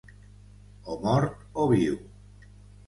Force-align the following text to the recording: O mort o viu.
O 0.93 0.95
mort 1.03 1.37
o 1.65 1.69
viu. 1.75 1.95